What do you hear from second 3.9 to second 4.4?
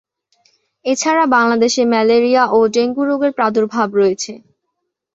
রয়েছে।